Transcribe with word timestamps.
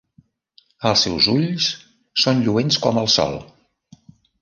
Els 0.91 1.03
seus 1.09 1.27
ulls 1.35 1.69
són 2.25 2.43
lluents 2.49 2.83
com 2.87 3.01
el 3.07 3.15
sol. 3.21 3.41